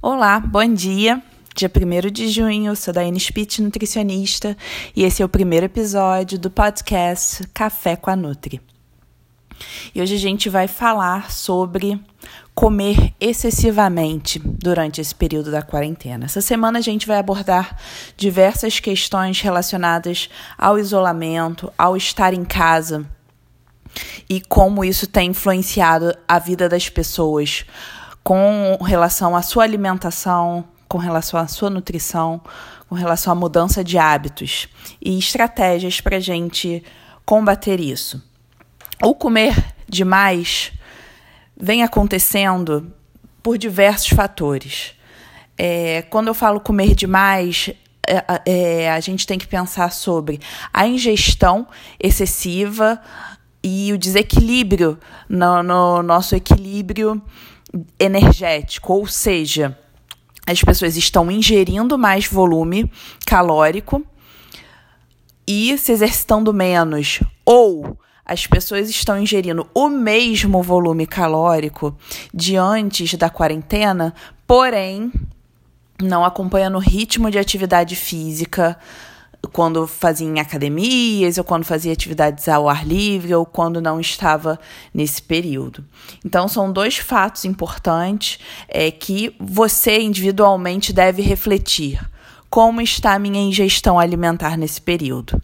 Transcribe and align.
Olá, 0.00 0.38
bom 0.38 0.72
dia. 0.72 1.20
Dia 1.56 1.68
1 1.68 2.12
de 2.12 2.28
junho, 2.28 2.76
sou 2.76 2.94
Daiane 2.94 3.18
Spitz, 3.18 3.58
nutricionista, 3.58 4.56
e 4.94 5.02
esse 5.02 5.22
é 5.22 5.24
o 5.24 5.28
primeiro 5.28 5.66
episódio 5.66 6.38
do 6.38 6.48
podcast 6.48 7.44
Café 7.52 7.96
com 7.96 8.08
a 8.08 8.14
Nutri. 8.14 8.60
E 9.92 10.00
hoje 10.00 10.14
a 10.14 10.18
gente 10.18 10.48
vai 10.48 10.68
falar 10.68 11.32
sobre 11.32 12.00
comer 12.54 13.12
excessivamente 13.20 14.38
durante 14.38 15.00
esse 15.00 15.12
período 15.12 15.50
da 15.50 15.62
quarentena. 15.62 16.26
Essa 16.26 16.40
semana 16.40 16.78
a 16.78 16.82
gente 16.82 17.04
vai 17.04 17.18
abordar 17.18 17.76
diversas 18.16 18.78
questões 18.78 19.40
relacionadas 19.40 20.30
ao 20.56 20.78
isolamento, 20.78 21.72
ao 21.76 21.96
estar 21.96 22.32
em 22.32 22.44
casa 22.44 23.04
e 24.28 24.40
como 24.40 24.84
isso 24.84 25.06
tem 25.06 25.30
influenciado 25.30 26.14
a 26.26 26.38
vida 26.38 26.68
das 26.68 26.88
pessoas 26.88 27.64
com 28.28 28.76
relação 28.84 29.34
à 29.34 29.40
sua 29.40 29.64
alimentação, 29.64 30.62
com 30.86 30.98
relação 30.98 31.40
à 31.40 31.48
sua 31.48 31.70
nutrição, 31.70 32.42
com 32.86 32.94
relação 32.94 33.32
à 33.32 33.34
mudança 33.34 33.82
de 33.82 33.96
hábitos 33.96 34.68
e 35.00 35.18
estratégias 35.18 36.02
para 36.02 36.18
a 36.18 36.20
gente 36.20 36.84
combater 37.24 37.80
isso. 37.80 38.22
O 39.02 39.14
comer 39.14 39.56
demais 39.88 40.72
vem 41.58 41.82
acontecendo 41.82 42.92
por 43.42 43.56
diversos 43.56 44.10
fatores. 44.10 44.92
É, 45.56 46.02
quando 46.10 46.28
eu 46.28 46.34
falo 46.34 46.60
comer 46.60 46.94
demais, 46.94 47.70
é, 48.06 48.42
é, 48.44 48.90
a 48.90 49.00
gente 49.00 49.26
tem 49.26 49.38
que 49.38 49.46
pensar 49.46 49.90
sobre 49.90 50.38
a 50.70 50.86
ingestão 50.86 51.66
excessiva 51.98 53.00
e 53.64 53.90
o 53.90 53.96
desequilíbrio 53.96 54.98
no, 55.30 55.62
no 55.62 56.02
nosso 56.02 56.36
equilíbrio 56.36 57.22
energético, 57.98 58.92
ou 58.92 59.06
seja, 59.06 59.78
as 60.46 60.62
pessoas 60.62 60.96
estão 60.96 61.30
ingerindo 61.30 61.98
mais 61.98 62.26
volume 62.26 62.90
calórico 63.26 64.04
e 65.46 65.76
se 65.78 65.92
exercitando 65.92 66.52
menos, 66.52 67.20
ou 67.44 67.98
as 68.24 68.46
pessoas 68.46 68.90
estão 68.90 69.18
ingerindo 69.18 69.66
o 69.74 69.88
mesmo 69.88 70.62
volume 70.62 71.06
calórico 71.06 71.96
de 72.32 72.56
antes 72.56 73.14
da 73.14 73.30
quarentena, 73.30 74.14
porém 74.46 75.10
não 76.02 76.24
acompanhando 76.24 76.76
o 76.76 76.80
ritmo 76.80 77.30
de 77.30 77.38
atividade 77.38 77.96
física 77.96 78.78
quando 79.52 79.86
fazia 79.86 80.26
em 80.26 80.40
academias, 80.40 81.38
ou 81.38 81.44
quando 81.44 81.64
fazia 81.64 81.92
atividades 81.92 82.48
ao 82.48 82.68
ar 82.68 82.86
livre, 82.86 83.34
ou 83.34 83.46
quando 83.46 83.80
não 83.80 84.00
estava 84.00 84.58
nesse 84.92 85.22
período. 85.22 85.84
Então, 86.24 86.48
são 86.48 86.72
dois 86.72 86.96
fatos 86.96 87.44
importantes 87.44 88.38
é, 88.68 88.90
que 88.90 89.34
você 89.38 90.00
individualmente 90.00 90.92
deve 90.92 91.22
refletir. 91.22 92.00
Como 92.50 92.80
está 92.80 93.14
a 93.14 93.18
minha 93.18 93.40
ingestão 93.40 93.98
alimentar 93.98 94.56
nesse 94.56 94.80
período? 94.80 95.40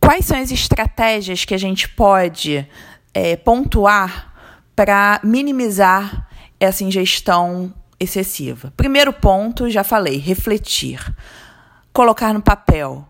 Quais 0.00 0.24
são 0.24 0.38
as 0.38 0.50
estratégias 0.50 1.44
que 1.44 1.54
a 1.54 1.58
gente 1.58 1.88
pode 1.88 2.66
é, 3.12 3.36
pontuar 3.36 4.32
para 4.74 5.20
minimizar 5.24 6.28
essa 6.60 6.84
ingestão 6.84 7.72
excessiva. 8.00 8.72
Primeiro 8.76 9.12
ponto, 9.12 9.68
já 9.68 9.82
falei, 9.82 10.18
refletir. 10.18 11.14
Colocar 11.92 12.32
no 12.32 12.42
papel. 12.42 13.06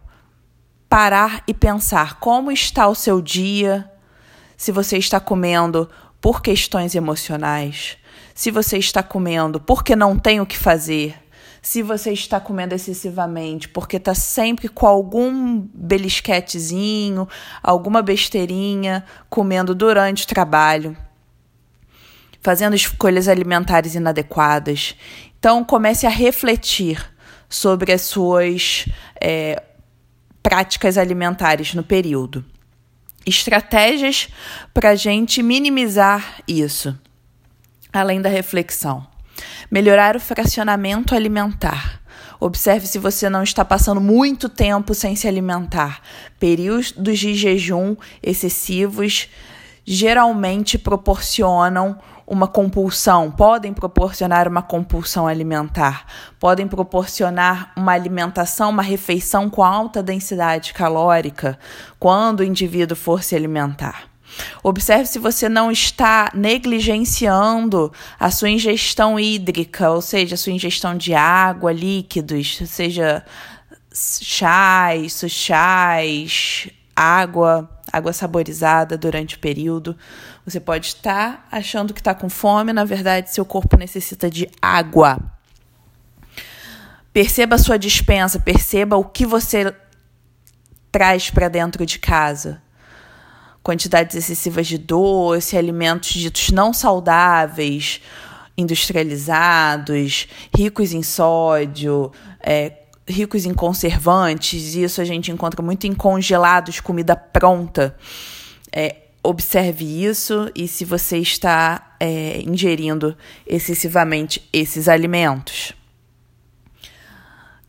Parar 0.88 1.42
e 1.46 1.52
pensar 1.52 2.18
como 2.18 2.50
está 2.50 2.88
o 2.88 2.94
seu 2.94 3.20
dia, 3.20 3.90
se 4.56 4.72
você 4.72 4.96
está 4.96 5.20
comendo 5.20 5.88
por 6.20 6.40
questões 6.40 6.94
emocionais, 6.94 7.98
se 8.34 8.50
você 8.50 8.78
está 8.78 9.02
comendo 9.02 9.60
porque 9.60 9.94
não 9.94 10.18
tem 10.18 10.40
o 10.40 10.46
que 10.46 10.56
fazer, 10.56 11.14
se 11.60 11.82
você 11.82 12.12
está 12.12 12.40
comendo 12.40 12.74
excessivamente 12.74 13.68
porque 13.68 13.98
está 13.98 14.14
sempre 14.14 14.68
com 14.68 14.86
algum 14.86 15.60
belisquetezinho, 15.74 17.28
alguma 17.62 18.00
besteirinha 18.00 19.04
comendo 19.28 19.74
durante 19.74 20.24
o 20.24 20.28
trabalho 20.28 20.96
fazendo 22.40 22.74
escolhas 22.74 23.28
alimentares 23.28 23.94
inadequadas. 23.94 24.94
Então, 25.38 25.64
comece 25.64 26.06
a 26.06 26.10
refletir 26.10 27.04
sobre 27.48 27.92
as 27.92 28.02
suas 28.02 28.86
é, 29.20 29.62
práticas 30.42 30.98
alimentares 30.98 31.74
no 31.74 31.82
período. 31.82 32.44
Estratégias 33.26 34.28
para 34.72 34.90
a 34.90 34.94
gente 34.94 35.42
minimizar 35.42 36.42
isso, 36.46 36.98
além 37.92 38.20
da 38.20 38.28
reflexão. 38.28 39.06
Melhorar 39.70 40.16
o 40.16 40.20
fracionamento 40.20 41.14
alimentar. 41.14 42.00
Observe 42.40 42.86
se 42.86 42.98
você 42.98 43.28
não 43.28 43.42
está 43.42 43.64
passando 43.64 44.00
muito 44.00 44.48
tempo 44.48 44.94
sem 44.94 45.16
se 45.16 45.26
alimentar. 45.26 46.00
Períodos 46.38 46.92
de 47.14 47.34
jejum 47.34 47.96
excessivos 48.22 49.28
geralmente 49.90 50.76
proporcionam 50.76 51.98
uma 52.26 52.46
compulsão, 52.46 53.30
podem 53.30 53.72
proporcionar 53.72 54.46
uma 54.46 54.60
compulsão 54.60 55.26
alimentar, 55.26 56.04
podem 56.38 56.68
proporcionar 56.68 57.72
uma 57.74 57.92
alimentação, 57.92 58.68
uma 58.68 58.82
refeição 58.82 59.48
com 59.48 59.64
alta 59.64 60.02
densidade 60.02 60.74
calórica 60.74 61.58
quando 61.98 62.40
o 62.40 62.44
indivíduo 62.44 62.94
for 62.94 63.22
se 63.22 63.34
alimentar. 63.34 64.10
Observe 64.62 65.06
se 65.06 65.18
você 65.18 65.48
não 65.48 65.72
está 65.72 66.30
negligenciando 66.34 67.90
a 68.20 68.30
sua 68.30 68.50
ingestão 68.50 69.18
hídrica, 69.18 69.90
ou 69.90 70.02
seja, 70.02 70.34
a 70.34 70.38
sua 70.38 70.52
ingestão 70.52 70.94
de 70.94 71.14
água, 71.14 71.72
líquidos, 71.72 72.58
seja 72.66 73.24
chás, 73.90 75.24
chás, 75.28 76.68
água, 76.94 77.77
água 77.92 78.12
saborizada 78.12 78.96
durante 78.96 79.36
o 79.36 79.38
período. 79.38 79.96
Você 80.44 80.60
pode 80.60 80.86
estar 80.86 81.46
achando 81.50 81.94
que 81.94 82.00
está 82.00 82.14
com 82.14 82.28
fome, 82.28 82.72
na 82.72 82.84
verdade, 82.84 83.32
seu 83.32 83.44
corpo 83.44 83.76
necessita 83.76 84.30
de 84.30 84.48
água. 84.60 85.18
Perceba 87.12 87.56
a 87.56 87.58
sua 87.58 87.78
dispensa, 87.78 88.38
perceba 88.38 88.96
o 88.96 89.04
que 89.04 89.26
você 89.26 89.74
traz 90.92 91.30
para 91.30 91.48
dentro 91.48 91.84
de 91.84 91.98
casa. 91.98 92.62
Quantidades 93.62 94.16
excessivas 94.16 94.66
de 94.66 94.78
doce, 94.78 95.56
alimentos 95.56 96.10
ditos 96.10 96.50
não 96.50 96.72
saudáveis, 96.72 98.00
industrializados, 98.56 100.26
ricos 100.54 100.92
em 100.92 101.02
sódio, 101.02 102.10
é, 102.40 102.72
ricos 103.08 103.44
em 103.46 103.54
conservantes, 103.54 104.74
isso 104.74 105.00
a 105.00 105.04
gente 105.04 105.30
encontra 105.30 105.62
muito 105.62 105.86
em 105.86 105.94
congelados, 105.94 106.80
comida 106.80 107.16
pronta. 107.16 107.96
É, 108.72 108.96
observe 109.22 109.84
isso 109.84 110.50
e 110.54 110.68
se 110.68 110.84
você 110.84 111.18
está 111.18 111.96
é, 111.98 112.40
ingerindo 112.40 113.16
excessivamente 113.46 114.48
esses 114.52 114.88
alimentos. 114.88 115.72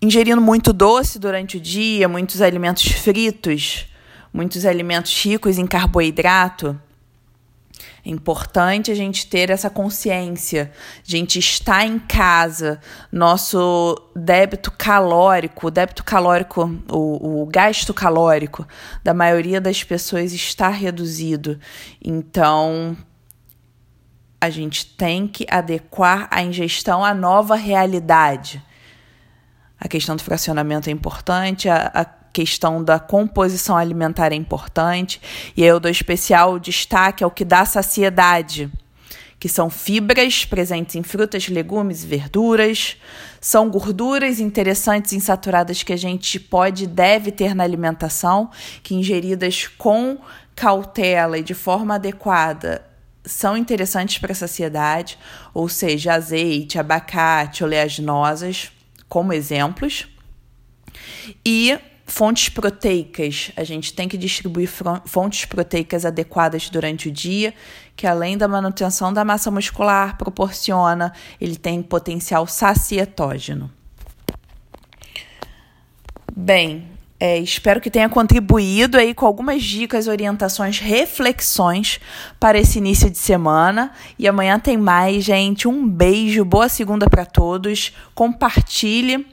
Ingerindo 0.02 0.42
muito 0.42 0.72
doce 0.72 1.20
durante 1.20 1.58
o 1.58 1.60
dia, 1.60 2.08
muitos 2.08 2.42
alimentos 2.42 2.84
fritos, 2.84 3.86
muitos 4.34 4.66
alimentos 4.66 5.14
ricos 5.24 5.58
em 5.58 5.68
carboidrato, 5.68 6.80
é 8.06 8.10
importante 8.10 8.92
a 8.92 8.96
gente 8.96 9.28
ter 9.28 9.50
essa 9.50 9.70
consciência. 9.70 10.72
A 11.06 11.12
gente 11.12 11.38
está 11.38 11.86
em 11.86 12.00
casa, 12.00 12.80
nosso 13.12 13.96
débito 14.16 14.72
calórico, 14.72 15.68
o 15.68 15.72
débito 15.72 16.04
calórico, 16.04 16.64
o, 16.90 17.42
o 17.42 17.46
gasto 17.46 17.94
calórico 17.94 18.68
da 19.04 19.14
maioria 19.14 19.60
das 19.60 19.84
pessoas 19.84 20.34
está 20.34 20.70
reduzido. 20.70 21.60
Então, 22.04 22.98
a 24.42 24.50
gente 24.50 24.86
tem 24.86 25.28
que 25.28 25.46
adequar 25.50 26.28
a 26.32 26.42
ingestão 26.42 27.04
à 27.04 27.14
nova 27.14 27.56
realidade. 27.56 28.64
A 29.80 29.88
questão 29.88 30.16
do 30.16 30.24
fracionamento 30.24 30.90
é 30.90 30.92
importante, 30.92 31.68
a, 31.70 31.92
a 31.94 32.19
questão 32.32 32.84
da 32.84 33.00
composição 33.00 33.78
alimentar 33.78 34.32
é 34.32 34.36
importante. 34.36 35.22
E 35.56 35.64
eu 35.64 35.80
dou 35.80 35.92
especial 35.92 36.60
destaque 36.60 37.24
ao 37.24 37.32
que 37.32 37.46
dá 37.46 37.66
saciedade, 37.66 38.70
que 39.40 39.48
são 39.48 39.70
fibras 39.70 40.44
presentes 40.44 40.96
em 40.96 41.04
frutas, 41.04 41.48
legumes 41.48 42.04
e 42.04 42.08
verduras, 42.08 42.98
são 43.40 43.70
gorduras 43.70 44.40
interessantes 44.40 45.14
insaturadas 45.14 45.82
que 45.82 45.94
a 45.94 45.98
gente 45.98 46.40
pode 46.40 46.84
e 46.84 46.88
deve 46.88 47.32
ter 47.32 47.56
na 47.56 47.64
alimentação, 47.64 48.50
que 48.84 48.94
ingeridas 48.94 49.66
com 49.66 50.18
cautela 50.56 51.38
e 51.38 51.44
de 51.44 51.54
forma 51.54 51.96
adequada 51.96 52.86
são 53.26 53.56
interessantes 53.56 54.18
para 54.18 54.32
a 54.32 54.36
saciedade, 54.36 55.18
ou 55.54 55.70
seja, 55.70 56.14
azeite, 56.14 56.80
abacate, 56.80 57.64
oleaginosas, 57.64 58.72
como 59.08 59.32
exemplos. 59.32 60.08
E 61.46 61.78
fontes 62.10 62.50
proteicas. 62.50 63.52
A 63.56 63.64
gente 63.64 63.94
tem 63.94 64.08
que 64.08 64.18
distribuir 64.18 64.70
fontes 65.06 65.46
proteicas 65.46 66.06
adequadas 66.06 66.70
durante 66.70 67.08
o 67.08 67.12
dia, 67.12 67.54
que 67.96 68.08
além 68.08 68.38
da 68.38 68.48
manutenção 68.48 69.14
da 69.14 69.24
massa 69.24 69.50
muscular, 69.52 70.18
proporciona, 70.18 71.14
ele 71.40 71.56
tem 71.56 71.82
potencial 71.82 72.46
sacietógeno. 72.48 73.72
Bem, 76.36 76.88
é, 77.20 77.38
espero 77.38 77.82
que 77.82 77.92
tenha 77.92 78.08
contribuído 78.08 78.98
aí 78.98 79.14
com 79.14 79.26
algumas 79.26 79.62
dicas, 79.62 80.08
orientações, 80.08 80.80
reflexões 80.80 82.00
para 82.40 82.58
esse 82.58 82.78
início 82.78 83.10
de 83.10 83.18
semana. 83.18 83.92
E 84.18 84.26
amanhã 84.26 84.58
tem 84.58 84.78
mais, 84.78 85.26
gente. 85.26 85.68
Um 85.68 85.88
beijo, 85.88 86.46
boa 86.46 86.70
segunda 86.70 87.10
para 87.10 87.26
todos. 87.26 87.92
Compartilhe. 88.16 89.28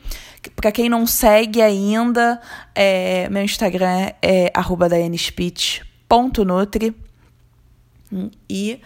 Para 0.55 0.73
quem 0.73 0.89
não 0.89 1.07
segue 1.07 1.63
ainda, 1.63 2.41
é, 2.75 3.29
meu 3.29 3.43
Instagram 3.43 4.11
é 4.23 4.51
@danspeech.nutri 4.89 6.97
e 8.49 8.81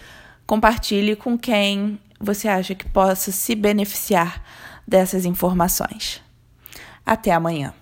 compartilhe 0.47 1.15
com 1.15 1.39
quem 1.39 2.01
você 2.19 2.49
acha 2.49 2.75
que 2.75 2.89
possa 2.89 3.31
se 3.31 3.55
beneficiar 3.55 4.43
dessas 4.87 5.25
informações. 5.25 6.21
Até 7.05 7.33
amanhã. 7.33 7.75